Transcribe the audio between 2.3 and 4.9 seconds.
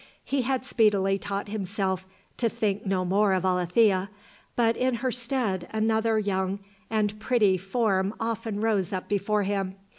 to think no more of Alethea, but